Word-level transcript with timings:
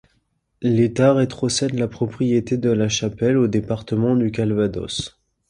Le 0.63 0.69
l’État 0.77 1.13
rétrocède 1.13 1.75
la 1.77 1.87
propriété 1.87 2.57
de 2.57 2.71
la 2.71 2.89
chapelle 2.89 3.37
au 3.37 3.45
département 3.45 4.15
du 4.15 4.31
Calvados. 4.31 5.21